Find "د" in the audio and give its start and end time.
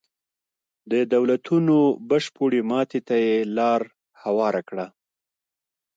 0.91-0.93